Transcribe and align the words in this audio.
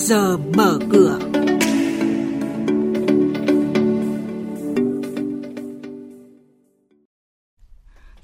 giờ 0.00 0.36
mở 0.36 0.78
cửa. 0.90 1.18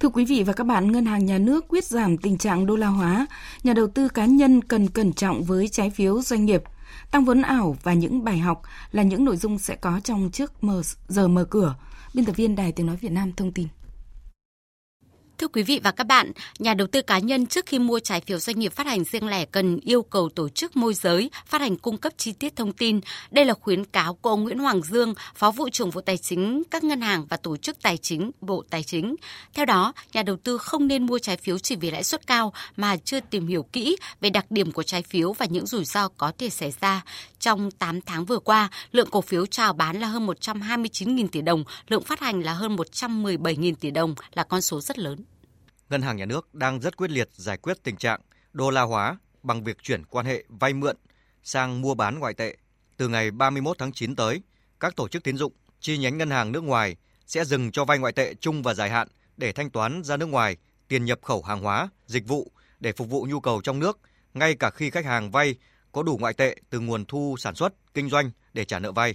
Thưa 0.00 0.08
quý 0.08 0.24
vị 0.24 0.42
và 0.42 0.52
các 0.52 0.64
bạn, 0.66 0.92
Ngân 0.92 1.04
hàng 1.06 1.26
Nhà 1.26 1.38
nước 1.38 1.68
quyết 1.68 1.84
giảm 1.84 2.18
tình 2.18 2.38
trạng 2.38 2.66
đô 2.66 2.76
la 2.76 2.86
hóa. 2.86 3.26
Nhà 3.62 3.72
đầu 3.72 3.86
tư 3.86 4.08
cá 4.08 4.26
nhân 4.26 4.62
cần 4.62 4.88
cẩn 4.88 5.12
trọng 5.12 5.42
với 5.42 5.68
trái 5.68 5.90
phiếu 5.90 6.22
doanh 6.22 6.44
nghiệp. 6.44 6.62
Tăng 7.10 7.24
vốn 7.24 7.42
ảo 7.42 7.76
và 7.82 7.92
những 7.92 8.24
bài 8.24 8.38
học 8.38 8.62
là 8.92 9.02
những 9.02 9.24
nội 9.24 9.36
dung 9.36 9.58
sẽ 9.58 9.76
có 9.76 10.00
trong 10.04 10.30
trước 10.30 10.64
mở, 10.64 10.82
giờ 11.08 11.28
mở 11.28 11.44
cửa. 11.44 11.74
Biên 12.14 12.24
tập 12.24 12.36
viên 12.36 12.56
Đài 12.56 12.72
Tiếng 12.72 12.86
Nói 12.86 12.96
Việt 12.96 13.12
Nam 13.12 13.32
thông 13.32 13.52
tin. 13.52 13.66
Thưa 15.38 15.48
quý 15.48 15.62
vị 15.62 15.80
và 15.84 15.90
các 15.90 16.04
bạn, 16.04 16.32
nhà 16.58 16.74
đầu 16.74 16.86
tư 16.86 17.02
cá 17.02 17.18
nhân 17.18 17.46
trước 17.46 17.66
khi 17.66 17.78
mua 17.78 18.00
trái 18.00 18.20
phiếu 18.20 18.38
doanh 18.38 18.58
nghiệp 18.58 18.72
phát 18.72 18.86
hành 18.86 19.04
riêng 19.04 19.28
lẻ 19.28 19.44
cần 19.44 19.80
yêu 19.80 20.02
cầu 20.02 20.28
tổ 20.28 20.48
chức 20.48 20.76
môi 20.76 20.94
giới 20.94 21.30
phát 21.46 21.60
hành 21.60 21.76
cung 21.76 21.98
cấp 21.98 22.12
chi 22.16 22.32
tiết 22.32 22.56
thông 22.56 22.72
tin. 22.72 23.00
Đây 23.30 23.44
là 23.44 23.54
khuyến 23.54 23.84
cáo 23.84 24.14
của 24.14 24.30
ông 24.30 24.44
Nguyễn 24.44 24.58
Hoàng 24.58 24.82
Dương, 24.82 25.14
Phó 25.34 25.50
vụ 25.50 25.68
trưởng 25.68 25.90
vụ 25.90 26.00
Tài 26.00 26.18
chính 26.18 26.62
các 26.70 26.84
ngân 26.84 27.00
hàng 27.00 27.26
và 27.28 27.36
tổ 27.36 27.56
chức 27.56 27.82
tài 27.82 27.96
chính 27.96 28.30
Bộ 28.40 28.64
Tài 28.70 28.82
chính. 28.82 29.16
Theo 29.54 29.64
đó, 29.64 29.92
nhà 30.12 30.22
đầu 30.22 30.36
tư 30.36 30.58
không 30.58 30.86
nên 30.86 31.06
mua 31.06 31.18
trái 31.18 31.36
phiếu 31.36 31.58
chỉ 31.58 31.76
vì 31.76 31.90
lãi 31.90 32.04
suất 32.04 32.26
cao 32.26 32.52
mà 32.76 32.96
chưa 32.96 33.20
tìm 33.20 33.46
hiểu 33.46 33.62
kỹ 33.62 33.96
về 34.20 34.30
đặc 34.30 34.50
điểm 34.50 34.72
của 34.72 34.82
trái 34.82 35.02
phiếu 35.02 35.32
và 35.32 35.46
những 35.46 35.66
rủi 35.66 35.84
ro 35.84 36.08
có 36.08 36.32
thể 36.38 36.50
xảy 36.50 36.72
ra. 36.80 37.04
Trong 37.40 37.70
8 37.70 38.00
tháng 38.00 38.24
vừa 38.24 38.38
qua, 38.38 38.68
lượng 38.92 39.10
cổ 39.10 39.20
phiếu 39.20 39.46
chào 39.46 39.72
bán 39.72 40.00
là 40.00 40.06
hơn 40.06 40.26
129.000 40.26 41.28
tỷ 41.28 41.40
đồng, 41.40 41.64
lượng 41.88 42.02
phát 42.02 42.20
hành 42.20 42.40
là 42.40 42.52
hơn 42.52 42.76
117.000 42.76 43.74
tỷ 43.80 43.90
đồng 43.90 44.14
là 44.34 44.44
con 44.44 44.62
số 44.62 44.80
rất 44.80 44.98
lớn. 44.98 45.18
Ngân 45.90 46.02
hàng 46.02 46.16
Nhà 46.16 46.26
nước 46.26 46.54
đang 46.54 46.80
rất 46.80 46.96
quyết 46.96 47.10
liệt 47.10 47.28
giải 47.32 47.56
quyết 47.56 47.82
tình 47.82 47.96
trạng 47.96 48.20
đô 48.52 48.70
la 48.70 48.82
hóa 48.82 49.18
bằng 49.42 49.64
việc 49.64 49.82
chuyển 49.82 50.04
quan 50.04 50.26
hệ 50.26 50.44
vay 50.48 50.72
mượn 50.72 50.96
sang 51.42 51.80
mua 51.80 51.94
bán 51.94 52.18
ngoại 52.18 52.34
tệ. 52.34 52.56
Từ 52.96 53.08
ngày 53.08 53.30
31 53.30 53.78
tháng 53.78 53.92
9 53.92 54.16
tới, 54.16 54.42
các 54.80 54.96
tổ 54.96 55.08
chức 55.08 55.22
tín 55.22 55.36
dụng 55.36 55.52
chi 55.80 55.98
nhánh 55.98 56.18
ngân 56.18 56.30
hàng 56.30 56.52
nước 56.52 56.64
ngoài 56.64 56.96
sẽ 57.26 57.44
dừng 57.44 57.70
cho 57.72 57.84
vay 57.84 57.98
ngoại 57.98 58.12
tệ 58.12 58.34
chung 58.34 58.62
và 58.62 58.74
dài 58.74 58.90
hạn 58.90 59.08
để 59.36 59.52
thanh 59.52 59.70
toán 59.70 60.02
ra 60.04 60.16
nước 60.16 60.26
ngoài 60.26 60.56
tiền 60.88 61.04
nhập 61.04 61.18
khẩu 61.22 61.42
hàng 61.42 61.60
hóa, 61.60 61.88
dịch 62.06 62.28
vụ 62.28 62.50
để 62.80 62.92
phục 62.92 63.08
vụ 63.08 63.26
nhu 63.30 63.40
cầu 63.40 63.60
trong 63.60 63.78
nước, 63.78 63.98
ngay 64.34 64.54
cả 64.54 64.70
khi 64.70 64.90
khách 64.90 65.04
hàng 65.04 65.30
vay 65.30 65.54
có 65.92 66.02
đủ 66.02 66.18
ngoại 66.20 66.34
tệ 66.34 66.56
từ 66.70 66.80
nguồn 66.80 67.04
thu 67.04 67.36
sản 67.38 67.54
xuất, 67.54 67.72
kinh 67.94 68.08
doanh 68.08 68.30
để 68.52 68.64
trả 68.64 68.78
nợ 68.78 68.92
vay. 68.92 69.14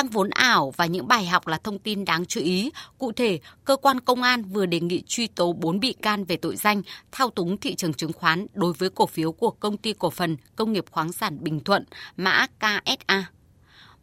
Tăng 0.00 0.08
vốn 0.08 0.30
ảo 0.30 0.72
và 0.76 0.86
những 0.86 1.08
bài 1.08 1.26
học 1.26 1.46
là 1.46 1.58
thông 1.58 1.78
tin 1.78 2.04
đáng 2.04 2.26
chú 2.26 2.40
ý. 2.40 2.70
Cụ 2.98 3.12
thể, 3.12 3.40
cơ 3.64 3.76
quan 3.76 4.00
công 4.00 4.22
an 4.22 4.44
vừa 4.44 4.66
đề 4.66 4.80
nghị 4.80 5.02
truy 5.06 5.26
tố 5.26 5.52
4 5.52 5.80
bị 5.80 5.92
can 5.92 6.24
về 6.24 6.36
tội 6.36 6.56
danh 6.56 6.82
thao 7.12 7.30
túng 7.30 7.56
thị 7.56 7.74
trường 7.74 7.94
chứng 7.94 8.12
khoán 8.12 8.46
đối 8.54 8.72
với 8.72 8.90
cổ 8.90 9.06
phiếu 9.06 9.32
của 9.32 9.50
công 9.50 9.76
ty 9.76 9.92
cổ 9.92 10.10
phần 10.10 10.36
công 10.56 10.72
nghiệp 10.72 10.84
khoáng 10.90 11.12
sản 11.12 11.44
Bình 11.44 11.60
Thuận, 11.60 11.84
mã 12.16 12.46
KSA. 12.46 13.30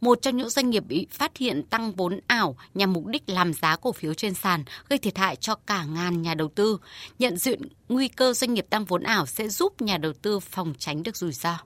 Một 0.00 0.18
trong 0.22 0.36
những 0.36 0.50
doanh 0.50 0.70
nghiệp 0.70 0.84
bị 0.86 1.06
phát 1.10 1.36
hiện 1.36 1.62
tăng 1.62 1.92
vốn 1.92 2.20
ảo 2.26 2.56
nhằm 2.74 2.92
mục 2.92 3.06
đích 3.06 3.28
làm 3.28 3.54
giá 3.54 3.76
cổ 3.76 3.92
phiếu 3.92 4.14
trên 4.14 4.34
sàn, 4.34 4.64
gây 4.88 4.98
thiệt 4.98 5.18
hại 5.18 5.36
cho 5.36 5.54
cả 5.54 5.84
ngàn 5.84 6.22
nhà 6.22 6.34
đầu 6.34 6.48
tư. 6.48 6.78
Nhận 7.18 7.36
diện 7.36 7.62
nguy 7.88 8.08
cơ 8.08 8.32
doanh 8.32 8.54
nghiệp 8.54 8.66
tăng 8.70 8.84
vốn 8.84 9.02
ảo 9.02 9.26
sẽ 9.26 9.48
giúp 9.48 9.82
nhà 9.82 9.98
đầu 9.98 10.12
tư 10.12 10.40
phòng 10.40 10.74
tránh 10.78 11.02
được 11.02 11.16
rủi 11.16 11.32
ro. 11.32 11.58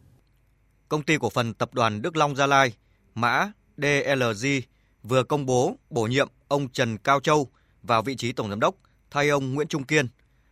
Công 0.88 1.02
ty 1.02 1.16
cổ 1.20 1.30
phần 1.30 1.54
tập 1.54 1.74
đoàn 1.74 2.02
Đức 2.02 2.16
Long 2.16 2.36
Gia 2.36 2.46
Lai, 2.46 2.72
mã 3.14 3.52
DLG 3.76 4.46
vừa 5.02 5.22
công 5.22 5.46
bố 5.46 5.76
bổ 5.90 6.06
nhiệm 6.06 6.28
ông 6.48 6.68
Trần 6.68 6.98
Cao 6.98 7.20
Châu 7.20 7.48
vào 7.82 8.02
vị 8.02 8.16
trí 8.16 8.32
tổng 8.32 8.48
giám 8.48 8.60
đốc 8.60 8.74
thay 9.10 9.28
ông 9.28 9.54
Nguyễn 9.54 9.68
Trung 9.68 9.84
Kiên. 9.84 10.08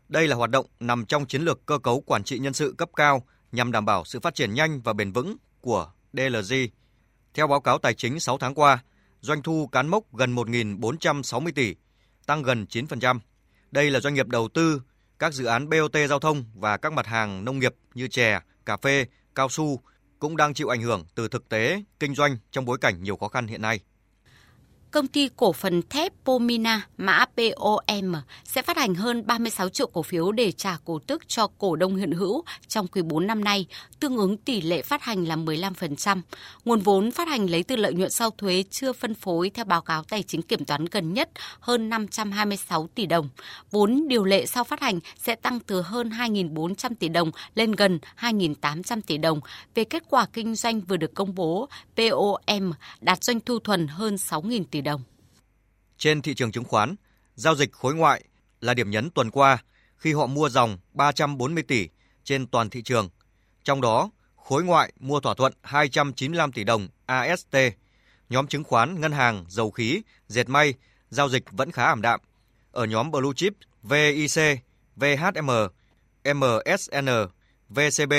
Đây 0.09 0.29
là 0.29 0.37
hoạt 0.37 0.51
động 0.51 0.67
nằm 0.81 1.07
trong 1.07 1.27
chiến 1.27 1.43
lược 1.43 1.67
cơ 1.67 1.79
cấu 1.79 2.01
quản 2.01 2.25
trị 2.25 2.39
nhân 2.39 2.53
sự 2.53 2.75
cấp 2.79 2.91
cao 2.97 3.27
nhằm 3.53 3.73
đảm 3.73 3.85
bảo 3.85 4.05
sự 4.05 4.21
phát 4.21 4.35
triển 4.35 4.55
nhanh 4.55 4.81
và 4.81 4.93
bền 4.93 5.13
vững 5.13 5.37
của 5.61 5.93
DLG. 6.13 6.55
Theo 7.35 7.47
báo 7.47 7.61
cáo 7.61 7.79
tài 7.79 7.95
chính 7.95 8.21
6 8.21 8.39
tháng 8.39 8.55
qua, 8.55 8.79
doanh 9.21 9.43
thu 9.43 9.67
cán 9.73 9.89
mốc 9.89 10.15
gần 10.15 10.35
1.460 10.35 11.53
tỷ, 11.55 11.75
tăng 12.27 12.43
gần 12.43 12.67
9%. 12.71 13.19
Đây 13.71 13.91
là 13.91 14.01
doanh 14.01 14.15
nghiệp 14.15 14.29
đầu 14.29 14.49
tư 14.49 14.83
các 15.19 15.35
dự 15.35 15.45
án 15.45 15.69
BOT 15.69 15.97
giao 16.09 16.19
thông 16.19 16.45
và 16.55 16.77
các 16.77 16.93
mặt 16.93 17.07
hàng 17.07 17.45
nông 17.45 17.59
nghiệp 17.59 17.75
như 17.95 18.09
chè, 18.09 18.41
cà 18.67 18.77
phê, 18.77 19.07
cao 19.35 19.49
su 19.49 19.81
cũng 20.21 20.37
đang 20.37 20.55
chịu 20.55 20.69
ảnh 20.69 20.83
hưởng 20.83 21.05
từ 21.15 21.29
thực 21.29 21.49
tế, 21.49 21.83
kinh 22.01 22.15
doanh 22.15 22.37
trong 22.51 22.65
bối 22.65 22.79
cảnh 22.81 23.03
nhiều 23.03 23.17
khó 23.17 23.29
khăn 23.29 23.47
hiện 23.47 23.63
nay 23.63 23.81
công 24.91 25.07
ty 25.07 25.29
cổ 25.37 25.53
phần 25.53 25.83
thép 25.91 26.13
Pomina 26.25 26.87
mã 26.97 27.25
POM 27.37 28.15
sẽ 28.45 28.63
phát 28.63 28.77
hành 28.77 28.95
hơn 28.95 29.27
36 29.27 29.69
triệu 29.69 29.87
cổ 29.87 30.03
phiếu 30.03 30.33
để 30.33 30.53
trả 30.53 30.77
cổ 30.85 30.99
tức 31.07 31.29
cho 31.29 31.49
cổ 31.59 31.77
đông 31.77 31.97
hiện 31.97 32.13
hữu 32.13 32.45
trong 32.69 32.87
quý 32.87 33.03
4 33.03 33.27
năm 33.27 33.45
nay, 33.45 33.67
tương 34.01 34.17
ứng 34.17 34.37
tỷ 34.37 34.61
lệ 34.61 34.83
phát 34.83 35.03
hành 35.03 35.25
là 35.25 35.37
15%. 35.37 36.21
Nguồn 36.65 36.81
vốn 36.81 37.11
phát 37.11 37.29
hành 37.29 37.51
lấy 37.51 37.63
từ 37.63 37.77
lợi 37.77 37.95
nhuận 37.95 38.11
sau 38.11 38.31
thuế 38.31 38.65
chưa 38.71 38.93
phân 38.93 39.15
phối 39.15 39.51
theo 39.51 39.65
báo 39.65 39.83
cáo 39.83 40.05
tài 40.05 40.23
chính 40.23 40.43
kiểm 40.43 40.65
toán 40.65 40.85
gần 40.85 41.15
nhất 41.15 41.31
hơn 41.61 41.89
526 41.89 42.89
tỷ 42.95 43.07
đồng. 43.07 43.29
Vốn 43.71 44.09
điều 44.09 44.25
lệ 44.25 44.47
sau 44.47 44.65
phát 44.65 44.81
hành 44.81 45.01
sẽ 45.17 45.35
tăng 45.35 45.61
từ 45.61 45.83
hơn 45.83 46.09
2.400 46.09 46.91
tỷ 46.99 47.09
đồng 47.09 47.31
lên 47.55 47.73
gần 47.73 47.99
2.800 48.21 49.01
tỷ 49.07 49.19
đồng. 49.19 49.41
Về 49.75 49.85
kết 49.85 50.03
quả 50.11 50.27
kinh 50.33 50.55
doanh 50.55 50.81
vừa 50.81 50.97
được 50.97 51.15
công 51.15 51.35
bố, 51.35 51.69
POM 51.97 52.73
đạt 53.01 53.25
doanh 53.25 53.41
thu 53.41 53.59
thuần 53.59 53.89
hơn 53.89 54.15
6.000 54.15 54.65
tỷ 54.71 54.80
tỷ 54.81 54.85
đồng. 54.85 55.03
Trên 55.99 56.23
thị 56.23 56.35
trường 56.35 56.53
chứng 56.53 56.65
khoán, 56.65 56.95
giao 57.35 57.55
dịch 57.55 57.73
khối 57.73 57.95
ngoại 57.95 58.25
là 58.61 58.75
điểm 58.75 58.91
nhấn 58.91 59.11
tuần 59.11 59.31
qua 59.31 59.59
khi 59.97 60.13
họ 60.13 60.27
mua 60.27 60.49
dòng 60.49 60.79
340 60.93 61.63
tỷ 61.63 61.89
trên 62.25 62.47
toàn 62.47 62.71
thị 62.71 62.83
trường. 62.83 63.09
Trong 63.65 63.81
đó, 63.81 64.11
khối 64.37 64.65
ngoại 64.65 64.93
mua 65.01 65.21
thỏa 65.21 65.35
thuận 65.35 65.53
295 65.63 66.53
tỷ 66.53 66.65
đồng 66.65 66.89
AST. 67.07 67.57
Nhóm 68.29 68.47
chứng 68.47 68.65
khoán, 68.65 69.01
ngân 69.01 69.13
hàng, 69.13 69.45
dầu 69.49 69.71
khí, 69.71 70.03
dệt 70.29 70.49
may, 70.49 70.75
giao 71.11 71.29
dịch 71.29 71.45
vẫn 71.51 71.71
khá 71.71 71.85
ảm 71.85 72.03
đạm. 72.03 72.21
Ở 72.73 72.85
nhóm 72.85 73.11
Blue 73.11 73.33
Chip, 73.37 73.53
VIC, 73.83 74.59
VHM, 74.97 75.51
MSN, 76.25 77.09
VCB 77.69 78.13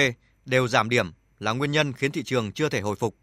đều 0.46 0.68
giảm 0.68 0.90
điểm 0.90 1.12
là 1.40 1.52
nguyên 1.52 1.72
nhân 1.72 1.94
khiến 1.94 2.12
thị 2.12 2.24
trường 2.24 2.52
chưa 2.52 2.70
thể 2.70 2.82
hồi 2.82 2.96
phục. 2.96 3.16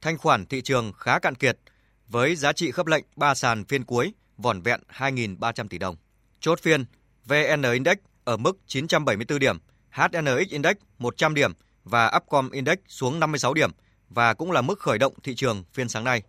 Thanh 0.00 0.18
khoản 0.18 0.46
thị 0.46 0.62
trường 0.62 0.92
khá 0.92 1.18
cạn 1.18 1.34
kiệt 1.34 1.58
với 2.08 2.36
giá 2.36 2.52
trị 2.52 2.70
khớp 2.70 2.86
lệnh 2.86 3.04
3 3.16 3.34
sàn 3.34 3.64
phiên 3.64 3.84
cuối 3.84 4.12
vỏn 4.36 4.60
vẹn 4.62 4.80
2.300 4.88 5.68
tỷ 5.68 5.78
đồng. 5.78 5.96
Chốt 6.40 6.60
phiên, 6.60 6.84
VN 7.24 7.62
Index 7.72 7.96
ở 8.24 8.36
mức 8.36 8.58
974 8.66 9.38
điểm, 9.38 9.58
HNX 9.90 10.48
Index 10.50 10.76
100 10.98 11.34
điểm 11.34 11.52
và 11.84 12.12
Upcom 12.16 12.50
Index 12.50 12.78
xuống 12.88 13.20
56 13.20 13.54
điểm 13.54 13.70
và 14.08 14.34
cũng 14.34 14.52
là 14.52 14.62
mức 14.62 14.78
khởi 14.80 14.98
động 14.98 15.14
thị 15.22 15.34
trường 15.34 15.64
phiên 15.72 15.88
sáng 15.88 16.04
nay. 16.04 16.22